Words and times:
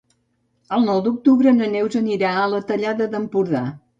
El 0.77 0.85
nou 0.89 1.01
d'octubre 1.07 1.53
na 1.59 1.69
Neus 1.75 1.99
anirà 2.01 2.31
a 2.39 2.47
la 2.55 2.65
Tallada 2.71 3.09
d'Empordà. 3.15 3.65